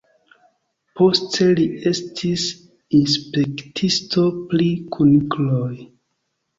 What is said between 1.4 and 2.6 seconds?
li estis